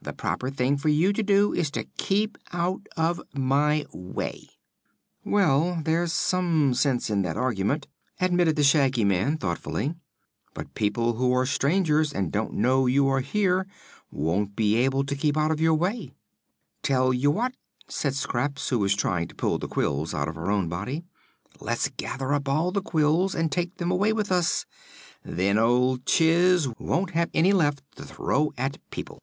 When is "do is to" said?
1.24-1.82